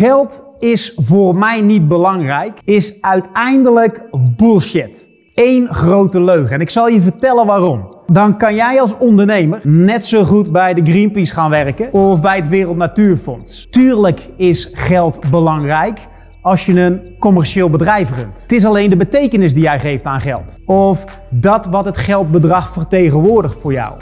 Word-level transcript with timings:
Geld 0.00 0.44
is 0.58 0.92
voor 0.96 1.34
mij 1.34 1.60
niet 1.60 1.88
belangrijk, 1.88 2.60
is 2.64 3.02
uiteindelijk 3.02 4.02
bullshit. 4.36 5.08
Eén 5.34 5.68
grote 5.74 6.20
leugen. 6.20 6.54
En 6.54 6.60
ik 6.60 6.70
zal 6.70 6.88
je 6.88 7.00
vertellen 7.00 7.46
waarom. 7.46 7.96
Dan 8.06 8.38
kan 8.38 8.54
jij 8.54 8.80
als 8.80 8.98
ondernemer 8.98 9.60
net 9.62 10.04
zo 10.04 10.24
goed 10.24 10.52
bij 10.52 10.74
de 10.74 10.90
Greenpeace 10.90 11.34
gaan 11.34 11.50
werken 11.50 11.92
of 11.92 12.20
bij 12.20 12.36
het 12.36 12.48
Wereld 12.48 12.76
Natuurfonds. 12.76 13.66
Tuurlijk 13.70 14.28
is 14.36 14.70
geld 14.72 15.30
belangrijk 15.30 15.98
als 16.42 16.66
je 16.66 16.80
een 16.80 17.16
commercieel 17.18 17.70
bedrijf 17.70 18.16
runt. 18.16 18.42
Het 18.42 18.52
is 18.52 18.64
alleen 18.64 18.90
de 18.90 18.96
betekenis 18.96 19.54
die 19.54 19.62
jij 19.62 19.80
geeft 19.80 20.04
aan 20.04 20.20
geld. 20.20 20.58
Of 20.64 21.04
dat 21.30 21.66
wat 21.66 21.84
het 21.84 21.96
geldbedrag 21.96 22.72
vertegenwoordigt 22.72 23.60
voor 23.60 23.72
jou. 23.72 23.94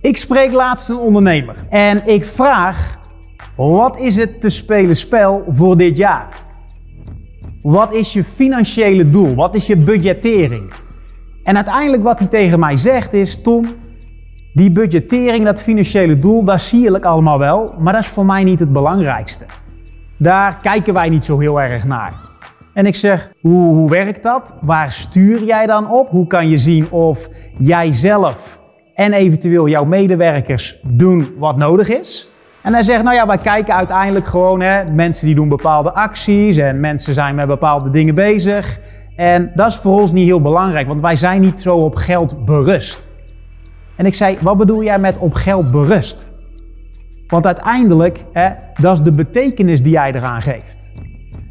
Ik 0.00 0.16
spreek 0.16 0.52
laatst 0.52 0.88
een 0.88 0.96
ondernemer 0.96 1.56
en 1.68 2.06
ik 2.06 2.24
vraag: 2.24 2.98
wat 3.68 3.98
is 3.98 4.16
het 4.16 4.40
te 4.40 4.48
spelen 4.48 4.96
spel 4.96 5.44
voor 5.48 5.76
dit 5.76 5.96
jaar? 5.96 6.28
Wat 7.62 7.92
is 7.94 8.12
je 8.12 8.24
financiële 8.24 9.10
doel? 9.10 9.34
Wat 9.34 9.54
is 9.54 9.66
je 9.66 9.76
budgettering? 9.76 10.72
En 11.42 11.56
uiteindelijk 11.56 12.02
wat 12.02 12.18
hij 12.18 12.28
tegen 12.28 12.58
mij 12.58 12.76
zegt 12.76 13.12
is: 13.12 13.42
Tom, 13.42 13.64
die 14.52 14.70
budgettering, 14.70 15.44
dat 15.44 15.62
financiële 15.62 16.18
doel, 16.18 16.44
dat 16.44 16.60
zie 16.60 16.94
ik 16.94 17.04
allemaal 17.04 17.38
wel, 17.38 17.74
maar 17.78 17.92
dat 17.92 18.02
is 18.02 18.08
voor 18.08 18.26
mij 18.26 18.44
niet 18.44 18.60
het 18.60 18.72
belangrijkste. 18.72 19.44
Daar 20.16 20.58
kijken 20.62 20.94
wij 20.94 21.08
niet 21.08 21.24
zo 21.24 21.38
heel 21.38 21.60
erg 21.60 21.84
naar. 21.84 22.14
En 22.74 22.86
ik 22.86 22.94
zeg, 22.94 23.32
hoe, 23.40 23.74
hoe 23.74 23.90
werkt 23.90 24.22
dat? 24.22 24.58
Waar 24.60 24.90
stuur 24.92 25.44
jij 25.44 25.66
dan 25.66 25.90
op? 25.90 26.08
Hoe 26.08 26.26
kan 26.26 26.48
je 26.48 26.58
zien 26.58 26.90
of 26.90 27.28
jij 27.58 27.92
zelf 27.92 28.60
en 28.94 29.12
eventueel 29.12 29.68
jouw 29.68 29.84
medewerkers 29.84 30.80
doen 30.82 31.34
wat 31.38 31.56
nodig 31.56 31.88
is? 31.88 32.30
En 32.62 32.72
hij 32.72 32.82
zegt, 32.82 33.02
nou 33.02 33.16
ja, 33.16 33.26
wij 33.26 33.38
kijken 33.38 33.74
uiteindelijk 33.74 34.26
gewoon, 34.26 34.60
hè, 34.60 34.84
mensen 34.92 35.26
die 35.26 35.34
doen 35.34 35.48
bepaalde 35.48 35.92
acties 35.92 36.56
en 36.56 36.80
mensen 36.80 37.14
zijn 37.14 37.34
met 37.34 37.46
bepaalde 37.46 37.90
dingen 37.90 38.14
bezig. 38.14 38.80
En 39.16 39.50
dat 39.54 39.66
is 39.66 39.76
voor 39.76 40.00
ons 40.00 40.12
niet 40.12 40.26
heel 40.26 40.40
belangrijk, 40.40 40.86
want 40.86 41.00
wij 41.00 41.16
zijn 41.16 41.40
niet 41.40 41.60
zo 41.60 41.76
op 41.76 41.94
geld 41.94 42.44
berust. 42.44 43.08
En 43.96 44.06
ik 44.06 44.14
zei, 44.14 44.36
wat 44.40 44.56
bedoel 44.56 44.82
jij 44.82 44.98
met 44.98 45.18
op 45.18 45.34
geld 45.34 45.70
berust? 45.70 46.28
Want 47.26 47.46
uiteindelijk, 47.46 48.24
hè, 48.32 48.48
dat 48.80 48.92
is 48.92 49.02
de 49.02 49.12
betekenis 49.12 49.82
die 49.82 49.92
jij 49.92 50.12
eraan 50.12 50.42
geeft. 50.42 50.92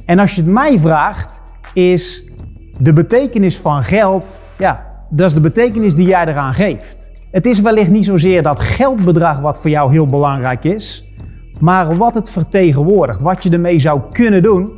En 0.05 0.19
als 0.19 0.35
je 0.35 0.41
het 0.41 0.51
mij 0.51 0.79
vraagt, 0.79 1.41
is 1.73 2.31
de 2.77 2.93
betekenis 2.93 3.57
van 3.57 3.83
geld, 3.83 4.41
ja, 4.57 4.85
dat 5.09 5.27
is 5.27 5.33
de 5.33 5.41
betekenis 5.41 5.95
die 5.95 6.07
jij 6.07 6.25
eraan 6.25 6.53
geeft. 6.53 6.98
Het 7.31 7.45
is 7.45 7.61
wellicht 7.61 7.89
niet 7.89 8.05
zozeer 8.05 8.43
dat 8.43 8.63
geldbedrag 8.63 9.39
wat 9.39 9.59
voor 9.61 9.69
jou 9.69 9.91
heel 9.91 10.07
belangrijk 10.07 10.63
is, 10.63 11.11
maar 11.59 11.97
wat 11.97 12.15
het 12.15 12.29
vertegenwoordigt, 12.29 13.21
wat 13.21 13.43
je 13.43 13.49
ermee 13.49 13.79
zou 13.79 14.01
kunnen 14.11 14.43
doen. 14.43 14.71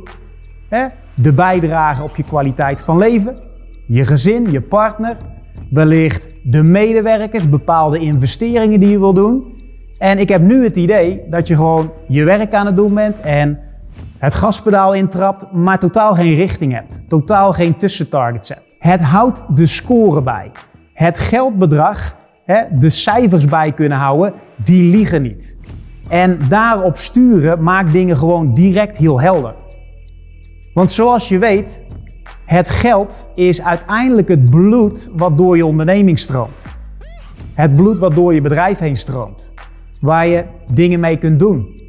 Hè? 0.68 0.86
De 1.14 1.32
bijdrage 1.32 2.02
op 2.02 2.16
je 2.16 2.22
kwaliteit 2.22 2.82
van 2.82 2.98
leven, 2.98 3.36
je 3.86 4.04
gezin, 4.04 4.50
je 4.50 4.60
partner, 4.60 5.16
wellicht 5.70 6.26
de 6.42 6.62
medewerkers, 6.62 7.48
bepaalde 7.48 7.98
investeringen 7.98 8.80
die 8.80 8.90
je 8.90 8.98
wil 8.98 9.14
doen. 9.14 9.60
En 9.98 10.18
ik 10.18 10.28
heb 10.28 10.42
nu 10.42 10.64
het 10.64 10.76
idee 10.76 11.22
dat 11.30 11.48
je 11.48 11.56
gewoon 11.56 11.90
je 12.08 12.24
werk 12.24 12.54
aan 12.54 12.66
het 12.66 12.76
doen 12.76 12.94
bent 12.94 13.20
en 13.20 13.58
het 14.18 14.34
gaspedaal 14.34 14.94
intrapt, 14.94 15.52
maar 15.52 15.78
totaal 15.78 16.14
geen 16.14 16.34
richting 16.34 16.72
hebt. 16.72 17.02
Totaal 17.08 17.52
geen 17.52 17.76
tussentargets 17.76 18.48
hebt. 18.48 18.76
Het 18.78 19.00
houdt 19.00 19.56
de 19.56 19.66
score 19.66 20.22
bij. 20.22 20.50
Het 20.92 21.18
geldbedrag, 21.18 22.16
de 22.78 22.90
cijfers 22.90 23.44
bij 23.44 23.72
kunnen 23.72 23.98
houden, 23.98 24.34
die 24.56 24.90
liegen 24.90 25.22
niet. 25.22 25.58
En 26.08 26.38
daarop 26.48 26.96
sturen 26.96 27.62
maakt 27.62 27.92
dingen 27.92 28.18
gewoon 28.18 28.54
direct 28.54 28.96
heel 28.96 29.20
helder. 29.20 29.54
Want 30.74 30.92
zoals 30.92 31.28
je 31.28 31.38
weet, 31.38 31.84
het 32.44 32.68
geld 32.68 33.30
is 33.34 33.62
uiteindelijk 33.62 34.28
het 34.28 34.50
bloed 34.50 35.10
wat 35.16 35.38
door 35.38 35.56
je 35.56 35.66
onderneming 35.66 36.18
stroomt. 36.18 36.76
Het 37.54 37.76
bloed 37.76 37.98
wat 37.98 38.14
door 38.14 38.34
je 38.34 38.40
bedrijf 38.40 38.78
heen 38.78 38.96
stroomt. 38.96 39.52
Waar 40.00 40.26
je 40.26 40.44
dingen 40.72 41.00
mee 41.00 41.16
kunt 41.16 41.38
doen. 41.38 41.80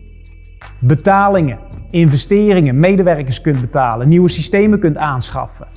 Betalingen, 0.79 1.59
investeringen, 1.91 2.79
medewerkers 2.79 3.41
kunt 3.41 3.61
betalen, 3.61 4.09
nieuwe 4.09 4.29
systemen 4.29 4.79
kunt 4.79 4.97
aanschaffen. 4.97 5.67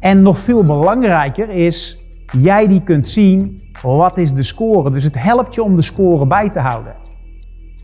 En 0.00 0.22
nog 0.22 0.38
veel 0.38 0.64
belangrijker 0.64 1.50
is, 1.50 2.04
jij 2.40 2.68
die 2.68 2.82
kunt 2.82 3.06
zien 3.06 3.62
wat 3.94 4.18
is 4.18 4.32
de 4.32 4.42
score. 4.42 4.90
Dus 4.90 5.04
het 5.04 5.22
helpt 5.22 5.54
je 5.54 5.62
om 5.62 5.76
de 5.76 5.82
score 5.82 6.26
bij 6.26 6.50
te 6.50 6.60
houden. 6.60 6.94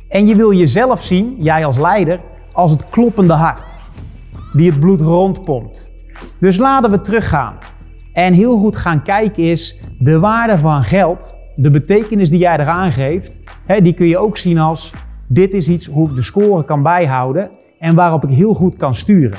En 0.09 0.27
je 0.27 0.37
wil 0.37 0.53
jezelf 0.53 1.03
zien, 1.03 1.37
jij 1.39 1.67
als 1.67 1.79
leider, 1.79 2.21
als 2.53 2.71
het 2.71 2.89
kloppende 2.89 3.33
hart. 3.33 3.81
Die 4.53 4.71
het 4.71 4.81
bloed 4.81 5.01
rondpompt. 5.01 5.93
Dus 6.39 6.57
laten 6.57 6.91
we 6.91 7.01
teruggaan. 7.01 7.55
En 8.13 8.33
heel 8.33 8.59
goed 8.59 8.77
gaan 8.77 9.03
kijken 9.03 9.43
is 9.43 9.81
de 9.99 10.19
waarde 10.19 10.59
van 10.59 10.85
geld, 10.85 11.39
de 11.57 11.71
betekenis 11.71 12.31
die 12.31 12.39
jij 12.39 12.59
eraan 12.59 12.93
geeft, 12.93 13.41
hè, 13.67 13.81
die 13.81 13.93
kun 13.93 14.07
je 14.07 14.19
ook 14.19 14.37
zien 14.37 14.59
als 14.59 14.93
dit 15.29 15.53
is 15.55 15.69
iets 15.69 15.87
hoe 15.87 16.09
ik 16.09 16.15
de 16.15 16.23
score 16.23 16.65
kan 16.65 16.83
bijhouden 16.83 17.51
en 17.79 17.95
waarop 17.95 18.25
ik 18.25 18.31
heel 18.31 18.55
goed 18.55 18.77
kan 18.77 18.95
sturen. 18.95 19.39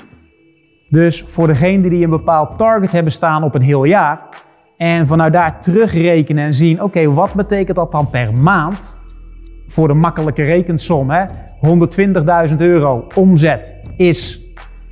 Dus 0.90 1.22
voor 1.22 1.48
degenen 1.48 1.90
die 1.90 2.04
een 2.04 2.10
bepaald 2.10 2.58
target 2.58 2.92
hebben 2.92 3.12
staan 3.12 3.44
op 3.44 3.56
een 3.56 3.62
heel 3.62 3.84
jaar 3.84 4.30
en 4.78 5.08
vanuit 5.08 5.34
daar 5.34 5.60
terugrekenen 5.60 6.44
en 6.44 6.54
zien, 6.54 6.84
oké, 6.84 7.14
wat 7.14 7.34
betekent 7.34 7.76
dat 7.76 7.92
dan 7.92 8.10
per 8.10 8.34
maand? 8.34 9.02
voor 9.74 9.88
de 9.88 9.94
makkelijke 9.94 10.44
rekensom, 10.44 11.10
120.000 12.50 12.56
euro 12.58 13.08
omzet 13.16 13.76
is 13.96 14.42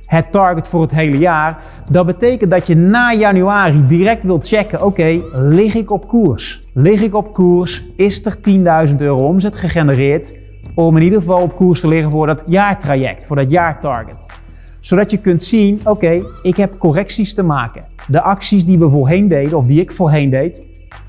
het 0.04 0.32
target 0.32 0.68
voor 0.68 0.80
het 0.80 0.90
hele 0.90 1.18
jaar. 1.18 1.58
Dat 1.90 2.06
betekent 2.06 2.50
dat 2.50 2.66
je 2.66 2.76
na 2.76 3.12
januari 3.12 3.86
direct 3.86 4.24
wilt 4.24 4.48
checken: 4.48 4.84
oké, 4.84 5.20
lig 5.32 5.74
ik 5.74 5.90
op 5.90 6.08
koers? 6.08 6.62
Lig 6.74 7.00
ik 7.00 7.14
op 7.14 7.32
koers? 7.32 7.84
Is 7.96 8.26
er 8.26 8.36
10.000 8.90 8.96
euro 8.96 9.26
omzet 9.26 9.56
gegenereerd? 9.56 10.40
Om 10.74 10.96
in 10.96 11.02
ieder 11.02 11.18
geval 11.18 11.42
op 11.42 11.56
koers 11.56 11.80
te 11.80 11.88
liggen 11.88 12.10
voor 12.10 12.26
dat 12.26 12.42
jaartraject, 12.46 13.26
voor 13.26 13.36
dat 13.36 13.50
jaartarget. 13.50 14.41
Zodat 14.82 15.10
je 15.10 15.18
kunt 15.18 15.42
zien: 15.42 15.80
oké, 15.84 16.22
ik 16.42 16.56
heb 16.56 16.78
correcties 16.78 17.34
te 17.34 17.42
maken. 17.42 17.84
De 18.08 18.22
acties 18.22 18.64
die 18.64 18.78
we 18.78 18.90
voorheen 18.90 19.28
deden, 19.28 19.58
of 19.58 19.66
die 19.66 19.80
ik 19.80 19.92
voorheen 19.92 20.30
deed, 20.30 20.64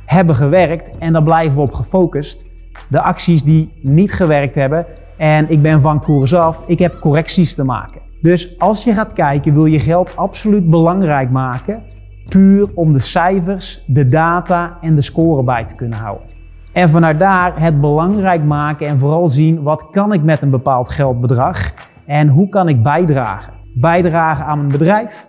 hebben 0.06 0.36
gewerkt 0.36 0.98
en 0.98 1.14
daar 1.14 1.24
blijven 1.24 1.56
we 1.56 1.62
op 1.62 1.74
gefocust 1.74 2.46
de 2.88 3.02
acties 3.02 3.44
die 3.44 3.72
niet 3.82 4.14
gewerkt 4.14 4.56
hebben 4.56 4.86
en 5.18 5.50
ik 5.50 5.62
ben 5.62 5.82
van 5.82 6.02
koers 6.02 6.34
af, 6.34 6.64
ik 6.68 6.80
heb 6.80 7.00
correcties 7.00 7.56
te 7.56 7.64
maken. 7.64 8.02
Dus 8.22 8.60
als 8.60 8.84
je 8.84 8.94
gaat 8.94 9.14
kijken, 9.14 9.54
wil 9.54 9.66
je 9.66 9.80
geld 9.80 10.18
absoluut 10.18 10.70
belangrijk 10.70 11.30
maken, 11.30 11.82
puur 12.30 12.70
om 12.74 12.94
de 12.94 13.00
cijfers, 13.00 13.84
de 13.88 14.08
data 14.08 14.78
en 14.82 14.96
de 14.96 15.02
score 15.02 15.44
bij 15.44 15.66
te 15.66 15.76
kunnen 15.76 16.00
houden. 16.00 16.28
En 16.72 16.90
vanuit 16.90 17.20
daar 17.20 17.62
het 17.62 17.82
belangrijk 17.82 18.44
maken 18.44 18.88
en 18.88 19.00
vooral 19.00 19.28
zien 19.28 19.64
wat 19.64 19.88
kan 19.92 20.14
ik 20.14 20.24
met 20.24 20.42
een 20.42 20.50
bepaald 20.50 20.90
geldbedrag 20.90 21.74
en 22.06 22.28
hoe 22.28 22.50
kan 22.50 22.70
ik 22.70 22.84
bijdragen. 22.84 23.63
Bijdragen 23.74 24.46
aan 24.46 24.58
mijn 24.58 24.70
bedrijf, 24.70 25.28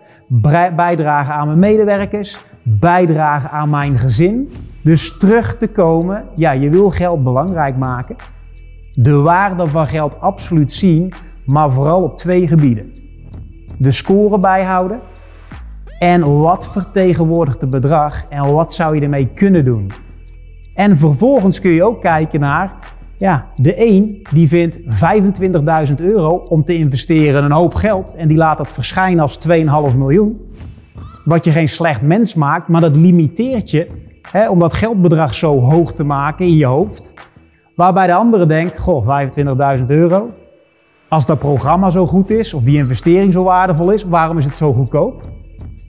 bijdragen 0.76 1.34
aan 1.34 1.46
mijn 1.46 1.58
medewerkers, 1.58 2.44
bijdragen 2.62 3.50
aan 3.50 3.70
mijn 3.70 3.98
gezin. 3.98 4.52
Dus 4.82 5.18
terug 5.18 5.58
te 5.58 5.68
komen, 5.68 6.24
ja, 6.36 6.50
je 6.50 6.70
wil 6.70 6.90
geld 6.90 7.22
belangrijk 7.22 7.76
maken. 7.76 8.16
De 8.92 9.14
waarde 9.14 9.66
van 9.66 9.88
geld 9.88 10.20
absoluut 10.20 10.72
zien, 10.72 11.12
maar 11.46 11.70
vooral 11.72 12.02
op 12.02 12.16
twee 12.16 12.48
gebieden. 12.48 12.92
De 13.78 13.90
score 13.90 14.38
bijhouden 14.38 15.00
en 15.98 16.38
wat 16.38 16.68
vertegenwoordigt 16.68 17.60
het 17.60 17.70
bedrag 17.70 18.28
en 18.28 18.52
wat 18.52 18.74
zou 18.74 18.94
je 18.94 19.00
ermee 19.00 19.28
kunnen 19.34 19.64
doen. 19.64 19.90
En 20.74 20.96
vervolgens 20.96 21.60
kun 21.60 21.70
je 21.70 21.84
ook 21.84 22.00
kijken 22.00 22.40
naar, 22.40 22.72
ja, 23.24 23.46
de 23.56 23.86
een 23.86 24.26
die 24.32 24.48
vindt 24.48 24.80
25.000 25.88 25.94
euro 25.96 26.36
om 26.36 26.64
te 26.64 26.76
investeren 26.76 27.44
een 27.44 27.52
hoop 27.52 27.74
geld 27.74 28.14
en 28.14 28.28
die 28.28 28.36
laat 28.36 28.58
dat 28.58 28.72
verschijnen 28.72 29.22
als 29.22 29.38
2,5 29.48 29.96
miljoen. 29.96 30.40
Wat 31.24 31.44
je 31.44 31.52
geen 31.52 31.68
slecht 31.68 32.02
mens 32.02 32.34
maakt, 32.34 32.68
maar 32.68 32.80
dat 32.80 32.96
limiteert 32.96 33.70
je 33.70 33.90
hè, 34.30 34.48
om 34.48 34.58
dat 34.58 34.72
geldbedrag 34.72 35.34
zo 35.34 35.60
hoog 35.60 35.92
te 35.92 36.04
maken 36.04 36.46
in 36.46 36.56
je 36.56 36.66
hoofd. 36.66 37.14
Waarbij 37.76 38.06
de 38.06 38.14
andere 38.14 38.46
denkt, 38.46 38.78
goh, 38.78 39.22
25.000 39.78 39.84
euro. 39.86 40.30
Als 41.08 41.26
dat 41.26 41.38
programma 41.38 41.90
zo 41.90 42.06
goed 42.06 42.30
is, 42.30 42.54
of 42.54 42.62
die 42.62 42.76
investering 42.76 43.32
zo 43.32 43.42
waardevol 43.42 43.90
is, 43.90 44.04
waarom 44.04 44.38
is 44.38 44.44
het 44.44 44.56
zo 44.56 44.72
goedkoop? 44.72 45.22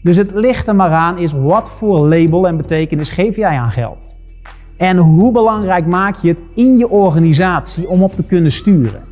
Dus 0.04 0.18
het 0.18 0.32
ligt 0.34 0.68
er 0.68 0.76
maar 0.76 0.92
aan 0.92 1.18
is 1.18 1.34
wat 1.34 1.72
voor 1.72 2.08
label 2.08 2.48
en 2.48 2.58
betekenis 2.58 3.12
geef 3.12 3.36
jij 3.36 3.58
aan 3.58 3.72
geld? 3.72 4.15
En 4.78 4.98
hoe 4.98 5.32
belangrijk 5.32 5.86
maak 5.86 6.16
je 6.16 6.28
het 6.28 6.44
in 6.56 6.78
je 6.78 6.90
organisatie 6.90 7.90
om 7.90 8.04
op 8.04 8.16
te 8.16 8.24
kunnen 8.24 8.52
sturen? 8.52 9.04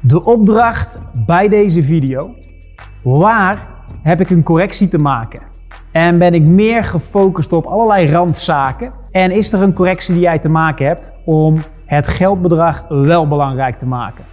De 0.00 0.24
opdracht 0.24 0.98
bij 1.26 1.48
deze 1.48 1.82
video. 1.82 2.34
Waar 3.02 3.68
heb 4.02 4.20
ik 4.20 4.30
een 4.30 4.42
correctie 4.42 4.88
te 4.88 4.98
maken? 4.98 5.40
En 5.92 6.18
ben 6.18 6.34
ik 6.34 6.42
meer 6.42 6.84
gefocust 6.84 7.52
op 7.52 7.64
allerlei 7.64 8.08
randzaken? 8.08 8.92
En 9.10 9.30
is 9.30 9.52
er 9.52 9.62
een 9.62 9.74
correctie 9.74 10.14
die 10.14 10.22
jij 10.22 10.38
te 10.38 10.48
maken 10.48 10.86
hebt 10.86 11.16
om 11.24 11.56
het 11.86 12.06
geldbedrag 12.06 12.88
wel 12.88 13.28
belangrijk 13.28 13.78
te 13.78 13.86
maken? 13.86 14.24